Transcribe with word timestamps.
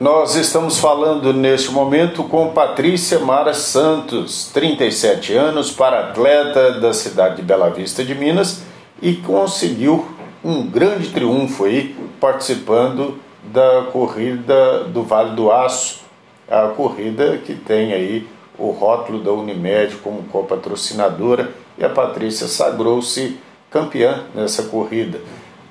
Nós 0.00 0.36
estamos 0.36 0.78
falando 0.78 1.32
neste 1.32 1.72
momento 1.72 2.22
com 2.22 2.52
Patrícia 2.52 3.18
Mara 3.18 3.52
Santos, 3.52 4.48
37 4.54 5.34
anos, 5.34 5.72
para 5.72 6.10
atleta 6.10 6.74
da 6.74 6.92
cidade 6.92 7.36
de 7.36 7.42
Bela 7.42 7.68
Vista 7.68 8.04
de 8.04 8.14
Minas 8.14 8.62
e 9.02 9.14
conseguiu 9.16 10.06
um 10.44 10.64
grande 10.64 11.08
triunfo 11.08 11.64
aí 11.64 11.96
participando 12.20 13.18
da 13.42 13.88
corrida 13.92 14.84
do 14.84 15.02
Vale 15.02 15.34
do 15.34 15.50
Aço, 15.50 16.02
a 16.48 16.68
corrida 16.68 17.36
que 17.38 17.56
tem 17.56 17.92
aí 17.92 18.24
o 18.56 18.70
rótulo 18.70 19.18
da 19.18 19.32
Unimed 19.32 19.96
como 19.96 20.22
co-patrocinadora 20.30 21.50
e 21.76 21.84
a 21.84 21.88
Patrícia 21.88 22.46
sagrou-se 22.46 23.36
campeã 23.68 24.22
nessa 24.32 24.62
corrida. 24.62 25.20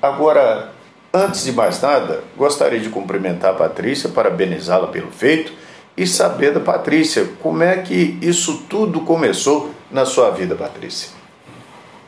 Agora, 0.02 0.76
Antes 1.12 1.44
de 1.44 1.52
mais 1.52 1.80
nada, 1.80 2.22
gostaria 2.36 2.78
de 2.78 2.90
cumprimentar 2.90 3.52
a 3.52 3.54
Patrícia, 3.54 4.10
parabenizá-la 4.10 4.88
pelo 4.88 5.10
feito 5.10 5.52
e 5.96 6.06
saber 6.06 6.52
da 6.52 6.60
Patrícia 6.60 7.26
como 7.42 7.62
é 7.62 7.78
que 7.78 8.18
isso 8.20 8.64
tudo 8.68 9.00
começou 9.00 9.70
na 9.90 10.04
sua 10.04 10.30
vida, 10.30 10.54
Patrícia. 10.54 11.10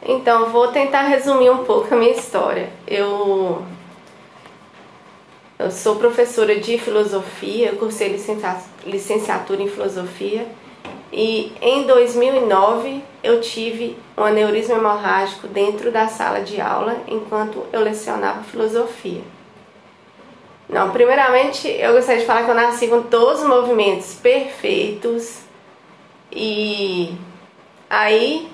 Então, 0.07 0.51
vou 0.51 0.69
tentar 0.69 1.03
resumir 1.03 1.51
um 1.51 1.65
pouco 1.65 1.95
a 1.95 1.97
minha 1.97 2.13
história. 2.13 2.71
Eu, 2.87 3.63
eu 5.59 5.71
sou 5.71 5.97
professora 5.97 6.59
de 6.59 6.77
filosofia, 6.79 7.73
cursei 7.73 8.19
licenciatura 8.87 9.63
em 9.63 9.69
filosofia 9.69 10.47
e 11.13 11.53
em 11.61 11.85
2009 11.87 13.03
eu 13.23 13.41
tive 13.41 13.97
um 14.17 14.23
aneurisma 14.23 14.77
hemorrágico 14.77 15.49
dentro 15.49 15.91
da 15.91 16.07
sala 16.09 16.41
de 16.41 16.61
aula 16.61 16.97
enquanto 17.09 17.67
eu 17.73 17.81
lecionava 17.81 18.43
filosofia. 18.45 19.23
Não, 20.69 20.91
primeiramente 20.91 21.69
eu 21.69 21.95
gostaria 21.95 22.21
de 22.21 22.27
falar 22.27 22.45
que 22.45 22.51
eu 22.51 22.55
nasci 22.55 22.87
com 22.87 23.03
todos 23.03 23.43
os 23.43 23.49
movimentos 23.49 24.15
perfeitos 24.15 25.41
e 26.31 27.13
aí 27.89 28.49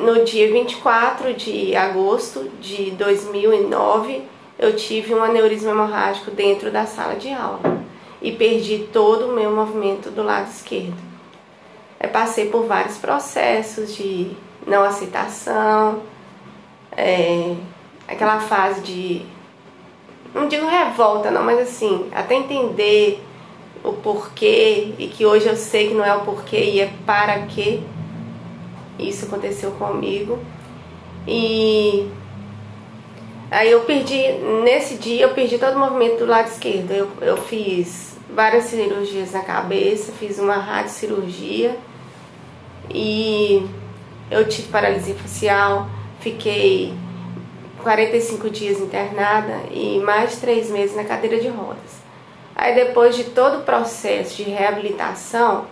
no 0.00 0.24
dia 0.24 0.50
24 0.50 1.34
de 1.34 1.76
agosto 1.76 2.50
de 2.60 2.90
2009 2.92 4.22
eu 4.58 4.74
tive 4.74 5.14
um 5.14 5.22
aneurisma 5.22 5.70
hemorrágico 5.70 6.32
dentro 6.32 6.72
da 6.72 6.86
sala 6.86 7.14
de 7.14 7.32
aula 7.32 7.78
e 8.20 8.32
perdi 8.32 8.88
todo 8.92 9.28
o 9.28 9.32
meu 9.32 9.52
movimento 9.52 10.10
do 10.10 10.24
lado 10.24 10.50
esquerdo. 10.50 11.07
Eu 12.00 12.08
passei 12.10 12.48
por 12.48 12.66
vários 12.66 12.96
processos 12.96 13.94
de 13.96 14.30
não 14.66 14.84
aceitação, 14.84 16.02
é, 16.96 17.54
aquela 18.06 18.40
fase 18.40 18.80
de, 18.82 19.22
não 20.34 20.46
digo 20.46 20.66
revolta 20.66 21.30
não, 21.30 21.42
mas 21.42 21.58
assim, 21.60 22.08
até 22.14 22.34
entender 22.34 23.22
o 23.82 23.92
porquê 23.92 24.94
e 24.98 25.08
que 25.08 25.24
hoje 25.24 25.46
eu 25.48 25.56
sei 25.56 25.88
que 25.88 25.94
não 25.94 26.04
é 26.04 26.14
o 26.14 26.20
porquê 26.20 26.58
e 26.58 26.80
é 26.80 26.90
para 27.06 27.46
quê. 27.46 27.80
Isso 28.98 29.26
aconteceu 29.26 29.70
comigo. 29.72 30.38
E 31.26 32.10
aí 33.50 33.70
eu 33.70 33.82
perdi, 33.82 34.32
nesse 34.64 34.96
dia 34.96 35.22
eu 35.22 35.34
perdi 35.34 35.58
todo 35.58 35.76
o 35.76 35.78
movimento 35.78 36.18
do 36.18 36.26
lado 36.26 36.48
esquerdo. 36.48 36.90
Eu, 36.90 37.08
eu 37.20 37.36
fiz 37.36 38.07
várias 38.38 38.66
cirurgias 38.66 39.32
na 39.32 39.40
cabeça, 39.40 40.12
fiz 40.12 40.38
uma 40.38 40.54
radiocirurgia 40.54 41.76
e 42.88 43.68
eu 44.30 44.48
tive 44.48 44.68
paralisia 44.68 45.16
facial, 45.16 45.88
fiquei 46.20 46.94
45 47.82 48.48
dias 48.48 48.78
internada 48.78 49.62
e 49.72 49.98
mais 49.98 50.30
de 50.30 50.36
três 50.36 50.70
meses 50.70 50.94
na 50.94 51.02
cadeira 51.02 51.40
de 51.40 51.48
rodas. 51.48 51.98
Aí 52.54 52.76
depois 52.76 53.16
de 53.16 53.24
todo 53.24 53.58
o 53.58 53.64
processo 53.64 54.36
de 54.36 54.44
reabilitação 54.44 55.66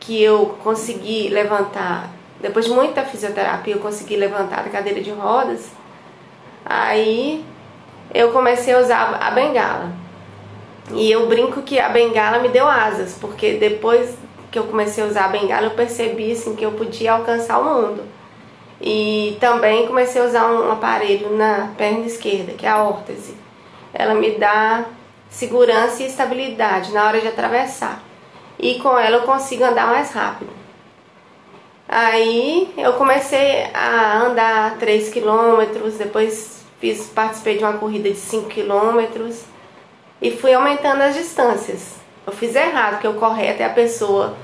que 0.00 0.20
eu 0.20 0.58
consegui 0.64 1.28
levantar, 1.28 2.10
depois 2.40 2.64
de 2.64 2.72
muita 2.72 3.04
fisioterapia 3.04 3.74
eu 3.74 3.80
consegui 3.80 4.16
levantar 4.16 4.64
da 4.64 4.68
cadeira 4.68 5.00
de 5.00 5.12
rodas, 5.12 5.70
aí 6.66 7.44
eu 8.12 8.32
comecei 8.32 8.74
a 8.74 8.80
usar 8.80 9.16
a 9.22 9.30
bengala. 9.30 10.03
E 10.92 11.10
eu 11.10 11.26
brinco 11.26 11.62
que 11.62 11.78
a 11.78 11.88
bengala 11.88 12.38
me 12.40 12.48
deu 12.48 12.68
asas, 12.68 13.16
porque 13.20 13.54
depois 13.54 14.14
que 14.50 14.58
eu 14.58 14.64
comecei 14.64 15.02
a 15.02 15.06
usar 15.06 15.24
a 15.24 15.28
bengala, 15.28 15.66
eu 15.66 15.70
percebi 15.70 16.32
assim, 16.32 16.54
que 16.54 16.64
eu 16.64 16.72
podia 16.72 17.12
alcançar 17.12 17.58
o 17.58 17.64
mundo. 17.64 18.02
E 18.80 19.36
também 19.40 19.86
comecei 19.86 20.20
a 20.20 20.26
usar 20.26 20.46
um 20.50 20.70
aparelho 20.70 21.36
na 21.36 21.70
perna 21.76 22.04
esquerda, 22.04 22.52
que 22.52 22.66
é 22.66 22.68
a 22.68 22.82
órtese. 22.82 23.34
Ela 23.92 24.14
me 24.14 24.32
dá 24.32 24.84
segurança 25.30 26.02
e 26.02 26.06
estabilidade 26.06 26.92
na 26.92 27.06
hora 27.06 27.20
de 27.20 27.28
atravessar. 27.28 28.02
E 28.58 28.78
com 28.78 28.98
ela 28.98 29.16
eu 29.16 29.22
consigo 29.22 29.64
andar 29.64 29.86
mais 29.86 30.10
rápido. 30.12 30.50
Aí 31.88 32.72
eu 32.76 32.92
comecei 32.94 33.64
a 33.72 34.22
andar 34.22 34.76
3 34.78 35.08
quilômetros, 35.10 35.94
depois 35.94 36.64
fiz, 36.80 37.06
participei 37.06 37.58
de 37.58 37.64
uma 37.64 37.74
corrida 37.74 38.10
de 38.10 38.16
5 38.16 38.48
quilômetros 38.48 39.53
e 40.24 40.30
fui 40.30 40.54
aumentando 40.54 41.02
as 41.02 41.14
distâncias. 41.14 41.96
Eu 42.26 42.32
fiz 42.32 42.56
errado, 42.56 42.92
porque 42.92 43.06
eu 43.06 43.12
corri 43.12 43.46
até 43.46 43.66
a 43.66 43.70
pessoa 43.70 44.34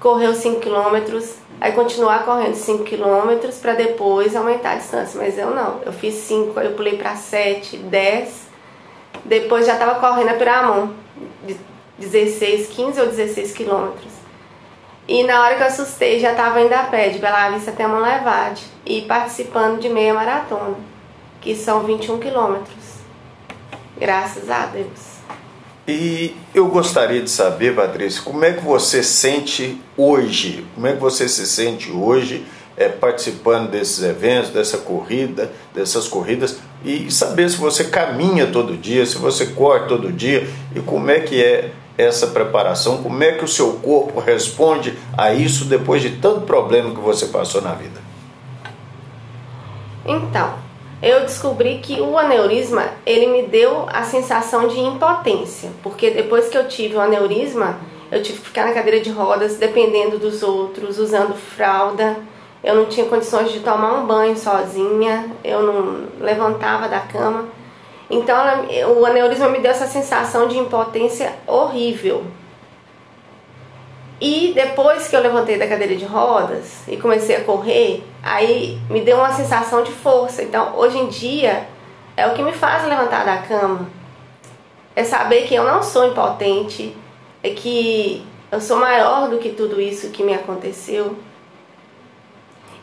correu 0.00 0.34
5 0.34 0.60
km, 0.60 1.22
aí 1.60 1.70
continuar 1.70 2.24
correndo 2.24 2.54
5 2.54 2.82
km 2.82 3.48
para 3.62 3.74
depois 3.74 4.34
aumentar 4.34 4.72
a 4.72 4.74
distância. 4.74 5.20
Mas 5.20 5.38
eu 5.38 5.50
não, 5.54 5.80
eu 5.86 5.92
fiz 5.92 6.14
5, 6.14 6.58
aí 6.58 6.66
eu 6.66 6.72
pulei 6.72 6.96
para 6.96 7.14
7, 7.14 7.76
10, 7.76 8.48
depois 9.24 9.66
já 9.66 9.74
estava 9.74 10.00
correndo 10.00 10.30
a 10.30 10.34
Piramon, 10.34 10.88
16, 11.96 12.66
15 12.66 13.00
ou 13.00 13.06
16 13.06 13.52
quilômetros. 13.52 14.10
E 15.06 15.22
na 15.22 15.42
hora 15.42 15.54
que 15.54 15.62
eu 15.62 15.66
assustei, 15.68 16.18
já 16.18 16.32
estava 16.32 16.60
indo 16.60 16.72
a 16.72 16.84
pé, 16.84 17.10
de 17.10 17.20
Bela 17.20 17.50
Vista 17.50 17.70
até 17.70 17.86
Monlevade, 17.86 18.64
e 18.84 19.02
participando 19.02 19.78
de 19.78 19.88
meia 19.88 20.12
maratona, 20.12 20.76
que 21.40 21.54
são 21.54 21.84
21 21.84 22.18
quilômetros. 22.18 22.98
Graças 23.96 24.50
a 24.50 24.66
Deus. 24.66 25.19
E 25.92 26.36
eu 26.54 26.68
gostaria 26.68 27.20
de 27.20 27.28
saber, 27.28 27.74
Patrícia, 27.74 28.22
como 28.22 28.44
é 28.44 28.52
que 28.52 28.64
você 28.64 29.02
sente 29.02 29.76
hoje? 29.96 30.64
Como 30.72 30.86
é 30.86 30.92
que 30.92 31.00
você 31.00 31.28
se 31.28 31.44
sente 31.48 31.90
hoje 31.90 32.46
é, 32.76 32.88
participando 32.88 33.72
desses 33.72 34.00
eventos, 34.04 34.50
dessa 34.50 34.78
corrida, 34.78 35.50
dessas 35.74 36.06
corridas 36.06 36.58
e 36.84 37.10
saber 37.10 37.50
se 37.50 37.56
você 37.56 37.82
caminha 37.82 38.46
todo 38.46 38.76
dia, 38.76 39.04
se 39.04 39.18
você 39.18 39.46
corre 39.46 39.88
todo 39.88 40.12
dia 40.12 40.48
e 40.76 40.78
como 40.78 41.10
é 41.10 41.18
que 41.18 41.42
é 41.42 41.72
essa 41.98 42.28
preparação, 42.28 43.02
como 43.02 43.20
é 43.24 43.32
que 43.32 43.44
o 43.44 43.48
seu 43.48 43.72
corpo 43.74 44.20
responde 44.20 44.96
a 45.18 45.34
isso 45.34 45.64
depois 45.64 46.00
de 46.00 46.10
tanto 46.10 46.42
problema 46.42 46.94
que 46.94 47.00
você 47.00 47.26
passou 47.26 47.60
na 47.60 47.72
vida? 47.72 48.00
Então, 50.06 50.54
eu 51.02 51.20
descobri 51.20 51.78
que 51.78 52.00
o 52.00 52.18
aneurisma 52.18 52.84
ele 53.06 53.26
me 53.26 53.42
deu 53.42 53.86
a 53.88 54.02
sensação 54.02 54.68
de 54.68 54.78
impotência, 54.78 55.70
porque 55.82 56.10
depois 56.10 56.48
que 56.48 56.58
eu 56.58 56.68
tive 56.68 56.96
o 56.96 57.00
aneurisma, 57.00 57.78
eu 58.12 58.22
tive 58.22 58.38
que 58.38 58.46
ficar 58.46 58.66
na 58.66 58.72
cadeira 58.72 59.00
de 59.00 59.10
rodas 59.10 59.56
dependendo 59.56 60.18
dos 60.18 60.42
outros, 60.42 60.98
usando 60.98 61.34
fralda. 61.34 62.16
Eu 62.62 62.74
não 62.74 62.84
tinha 62.86 63.06
condições 63.06 63.50
de 63.50 63.60
tomar 63.60 63.94
um 63.94 64.06
banho 64.06 64.36
sozinha, 64.36 65.30
eu 65.42 65.62
não 65.62 66.06
levantava 66.20 66.88
da 66.88 67.00
cama. 67.00 67.46
Então 68.10 68.36
o 68.98 69.06
aneurisma 69.06 69.48
me 69.48 69.60
deu 69.60 69.70
essa 69.70 69.86
sensação 69.86 70.48
de 70.48 70.58
impotência 70.58 71.32
horrível. 71.46 72.24
E 74.20 74.52
depois 74.54 75.08
que 75.08 75.16
eu 75.16 75.22
levantei 75.22 75.58
da 75.58 75.66
cadeira 75.66 75.96
de 75.96 76.04
rodas 76.04 76.86
e 76.86 76.98
comecei 76.98 77.36
a 77.36 77.44
correr, 77.44 78.04
aí 78.22 78.78
me 78.90 79.00
deu 79.00 79.16
uma 79.16 79.32
sensação 79.32 79.82
de 79.82 79.90
força. 79.90 80.42
Então, 80.42 80.76
hoje 80.76 80.98
em 80.98 81.08
dia, 81.08 81.66
é 82.14 82.26
o 82.26 82.34
que 82.34 82.42
me 82.42 82.52
faz 82.52 82.86
levantar 82.86 83.24
da 83.24 83.38
cama. 83.38 83.88
É 84.94 85.04
saber 85.04 85.46
que 85.46 85.54
eu 85.54 85.64
não 85.64 85.82
sou 85.82 86.04
impotente, 86.04 86.94
é 87.42 87.50
que 87.50 88.22
eu 88.52 88.60
sou 88.60 88.76
maior 88.76 89.30
do 89.30 89.38
que 89.38 89.50
tudo 89.50 89.80
isso 89.80 90.10
que 90.10 90.22
me 90.22 90.34
aconteceu. 90.34 91.16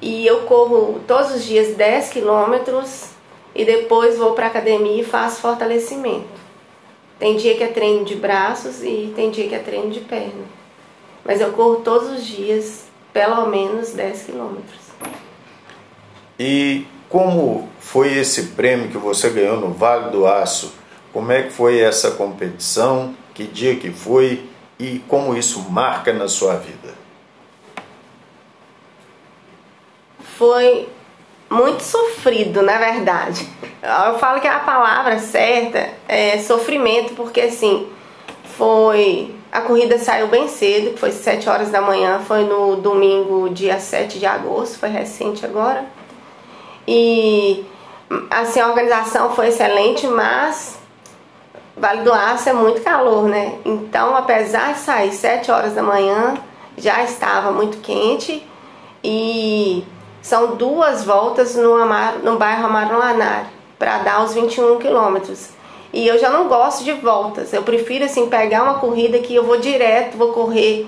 E 0.02 0.26
eu 0.26 0.42
corro 0.42 1.02
todos 1.08 1.36
os 1.36 1.44
dias 1.44 1.76
10 1.76 2.10
quilômetros 2.10 3.10
e 3.54 3.64
depois 3.64 4.18
vou 4.18 4.34
para 4.34 4.48
academia 4.48 5.02
e 5.02 5.06
faço 5.06 5.40
fortalecimento. 5.40 6.48
Tem 7.20 7.36
dia 7.36 7.56
que 7.56 7.64
é 7.64 7.68
treino 7.68 8.06
de 8.06 8.16
braços 8.16 8.82
e 8.82 9.14
tem 9.16 9.30
dia 9.30 9.48
que 9.48 9.54
é 9.54 9.60
treino 9.60 9.92
de 9.92 10.00
perna 10.00 10.57
mas 11.28 11.42
eu 11.42 11.52
corro 11.52 11.82
todos 11.82 12.10
os 12.10 12.26
dias 12.26 12.86
pelo 13.12 13.48
menos 13.48 13.92
10 13.92 14.24
quilômetros. 14.24 14.80
E 16.40 16.86
como 17.10 17.68
foi 17.80 18.14
esse 18.14 18.48
prêmio 18.48 18.90
que 18.90 18.98
você 18.98 19.30
ganhou 19.30 19.60
no 19.60 19.74
Vale 19.74 20.10
do 20.10 20.26
Aço? 20.26 20.74
Como 21.12 21.32
é 21.32 21.44
que 21.44 21.50
foi 21.50 21.80
essa 21.80 22.12
competição? 22.12 23.14
Que 23.34 23.44
dia 23.44 23.76
que 23.76 23.92
foi? 23.92 24.50
E 24.80 25.00
como 25.08 25.36
isso 25.36 25.70
marca 25.70 26.14
na 26.14 26.28
sua 26.28 26.56
vida? 26.56 26.96
Foi 30.38 30.88
muito 31.50 31.82
sofrido, 31.82 32.62
na 32.62 32.78
verdade. 32.78 33.48
Eu 33.82 34.20
falo 34.20 34.40
que 34.40 34.48
a 34.48 34.60
palavra 34.60 35.18
certa 35.20 35.90
é 36.08 36.38
sofrimento, 36.38 37.16
porque 37.16 37.42
assim, 37.42 37.88
foi. 38.58 39.34
A 39.52 39.62
corrida 39.62 39.98
saiu 39.98 40.28
bem 40.28 40.48
cedo, 40.48 40.94
que 40.94 41.00
foi 41.00 41.12
7 41.12 41.48
horas 41.50 41.70
da 41.70 41.80
manhã, 41.80 42.20
foi 42.20 42.44
no 42.44 42.76
domingo, 42.76 43.50
dia 43.50 43.80
7 43.80 44.20
de 44.20 44.26
agosto, 44.26 44.80
foi 44.80 44.90
recente 44.90 45.46
agora. 45.46 45.86
E 46.88 47.66
assim, 48.30 48.60
a 48.60 48.68
organização 48.68 49.34
foi 49.34 49.48
excelente, 49.48 50.08
mas 50.08 50.78
Vale 51.78 52.02
do 52.02 52.12
Aço 52.12 52.50
é 52.50 52.54
muito 52.54 52.82
calor, 52.82 53.24
né? 53.26 53.60
Então, 53.64 54.16
apesar 54.16 54.74
de 54.74 54.80
sair 54.80 55.14
7 55.14 55.52
horas 55.52 55.74
da 55.74 55.84
manhã, 55.84 56.36
já 56.76 57.04
estava 57.04 57.52
muito 57.52 57.78
quente 57.78 58.46
e 59.04 59.86
são 60.22 60.56
duas 60.56 61.04
voltas 61.04 61.56
no, 61.56 61.78
no 62.24 62.38
bairro 62.38 62.66
Amaro 62.66 62.98
Lanar 62.98 63.52
para 63.78 64.00
dar 64.00 64.24
os 64.24 64.34
21 64.34 64.80
quilômetros. 64.80 65.50
E 65.94 66.08
eu 66.08 66.20
já 66.20 66.30
não 66.30 66.48
gosto 66.48 66.84
de 66.84 66.94
voltas. 66.94 67.54
Eu 67.54 67.64
prefiro 67.64 68.06
assim 68.06 68.28
pegar 68.28 68.64
uma 68.64 68.80
corrida 68.80 69.20
que 69.20 69.34
eu 69.34 69.44
vou 69.44 69.58
direto, 69.58 70.18
vou 70.18 70.34
correr 70.34 70.88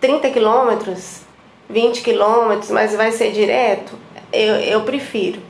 30 0.00 0.30
quilômetros, 0.30 1.20
20 1.68 2.02
quilômetros, 2.02 2.70
mas 2.70 2.94
vai 2.94 3.12
ser 3.12 3.32
direto. 3.32 3.92
Eu, 4.32 4.56
eu 4.56 4.80
prefiro. 4.82 5.40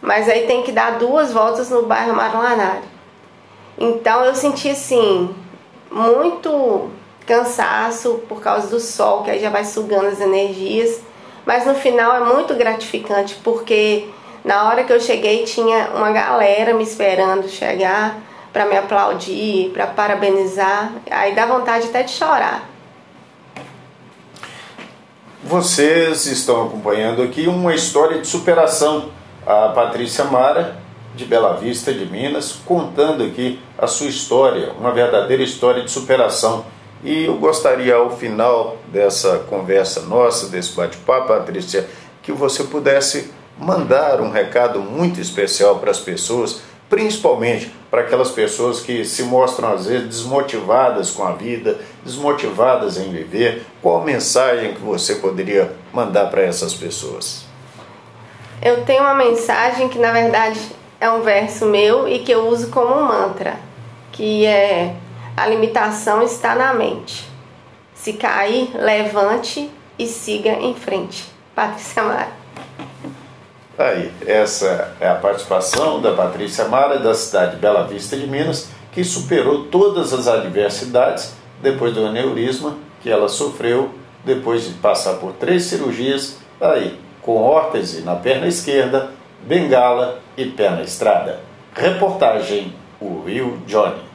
Mas 0.00 0.28
aí 0.28 0.46
tem 0.46 0.62
que 0.62 0.72
dar 0.72 0.98
duas 0.98 1.32
voltas 1.32 1.70
no 1.70 1.82
bairro 1.82 2.14
Marlanário. 2.14 2.88
Então 3.78 4.24
eu 4.24 4.34
senti 4.34 4.68
assim 4.68 5.34
muito 5.90 6.90
cansaço 7.26 8.22
por 8.28 8.40
causa 8.40 8.68
do 8.68 8.80
sol, 8.80 9.22
que 9.22 9.30
aí 9.30 9.38
já 9.38 9.50
vai 9.50 9.64
sugando 9.64 10.06
as 10.06 10.20
energias. 10.20 11.00
Mas 11.44 11.66
no 11.66 11.74
final 11.74 12.14
é 12.16 12.20
muito 12.20 12.54
gratificante 12.54 13.36
porque 13.42 14.08
na 14.48 14.66
hora 14.66 14.82
que 14.82 14.90
eu 14.90 14.98
cheguei, 14.98 15.44
tinha 15.44 15.90
uma 15.94 16.10
galera 16.10 16.72
me 16.72 16.82
esperando 16.82 17.46
chegar 17.46 18.16
para 18.50 18.64
me 18.64 18.78
aplaudir, 18.78 19.70
para 19.74 19.86
parabenizar. 19.86 20.90
Aí 21.10 21.34
dá 21.34 21.44
vontade 21.44 21.88
até 21.88 22.02
de 22.02 22.12
chorar. 22.12 22.66
Vocês 25.44 26.24
estão 26.24 26.66
acompanhando 26.66 27.22
aqui 27.22 27.46
uma 27.46 27.74
história 27.74 28.22
de 28.22 28.26
superação. 28.26 29.10
A 29.46 29.68
Patrícia 29.68 30.24
Mara, 30.24 30.78
de 31.14 31.26
Bela 31.26 31.54
Vista, 31.58 31.92
de 31.92 32.06
Minas, 32.06 32.52
contando 32.64 33.24
aqui 33.24 33.60
a 33.76 33.86
sua 33.86 34.08
história, 34.08 34.72
uma 34.78 34.92
verdadeira 34.92 35.42
história 35.42 35.82
de 35.82 35.90
superação. 35.90 36.64
E 37.04 37.26
eu 37.26 37.36
gostaria, 37.36 37.96
ao 37.96 38.16
final 38.16 38.78
dessa 38.86 39.40
conversa 39.40 40.00
nossa, 40.02 40.48
desse 40.48 40.72
bate-papo, 40.72 41.28
Patrícia, 41.28 41.86
que 42.22 42.32
você 42.32 42.64
pudesse 42.64 43.30
mandar 43.58 44.20
um 44.20 44.30
recado 44.30 44.80
muito 44.80 45.20
especial 45.20 45.78
para 45.78 45.90
as 45.90 45.98
pessoas, 45.98 46.60
principalmente 46.88 47.72
para 47.90 48.02
aquelas 48.02 48.30
pessoas 48.30 48.80
que 48.80 49.04
se 49.04 49.22
mostram 49.24 49.72
às 49.72 49.86
vezes 49.86 50.06
desmotivadas 50.06 51.10
com 51.10 51.24
a 51.24 51.32
vida, 51.32 51.78
desmotivadas 52.04 52.96
em 52.96 53.10
viver. 53.10 53.66
Qual 53.82 54.02
mensagem 54.02 54.74
que 54.74 54.80
você 54.80 55.16
poderia 55.16 55.72
mandar 55.92 56.30
para 56.30 56.42
essas 56.42 56.74
pessoas? 56.74 57.44
Eu 58.62 58.84
tenho 58.84 59.02
uma 59.02 59.14
mensagem 59.14 59.88
que 59.88 59.98
na 59.98 60.12
verdade 60.12 60.60
é 61.00 61.08
um 61.10 61.22
verso 61.22 61.66
meu 61.66 62.08
e 62.08 62.20
que 62.20 62.32
eu 62.32 62.48
uso 62.48 62.70
como 62.70 62.94
um 62.94 63.04
mantra, 63.04 63.56
que 64.12 64.44
é 64.44 64.94
a 65.36 65.46
limitação 65.46 66.22
está 66.22 66.54
na 66.54 66.74
mente. 66.74 67.28
Se 67.94 68.14
cair, 68.14 68.70
levante 68.74 69.70
e 69.98 70.06
siga 70.06 70.50
em 70.50 70.74
frente. 70.74 71.24
Patrícia 71.54 72.02
Mara. 72.02 72.32
Aí, 73.78 74.10
essa 74.26 74.92
é 75.00 75.08
a 75.08 75.14
participação 75.14 76.02
da 76.02 76.12
Patrícia 76.12 76.64
Mara, 76.64 76.98
da 76.98 77.14
cidade 77.14 77.52
de 77.52 77.58
Bela 77.58 77.86
Vista 77.86 78.16
de 78.16 78.26
Minas, 78.26 78.70
que 78.90 79.04
superou 79.04 79.66
todas 79.66 80.12
as 80.12 80.26
adversidades 80.26 81.36
depois 81.62 81.94
do 81.94 82.04
aneurisma 82.04 82.76
que 83.00 83.08
ela 83.08 83.28
sofreu 83.28 83.94
depois 84.24 84.66
de 84.66 84.74
passar 84.74 85.14
por 85.18 85.32
três 85.34 85.62
cirurgias, 85.62 86.38
aí, 86.60 86.98
com 87.22 87.40
órtese 87.40 88.02
na 88.02 88.16
perna 88.16 88.48
esquerda, 88.48 89.10
bengala 89.46 90.18
e 90.36 90.46
pé 90.46 90.70
na 90.70 90.82
estrada. 90.82 91.38
Reportagem 91.72 92.74
O 93.00 93.22
Rio 93.22 93.62
Johnny. 93.64 94.07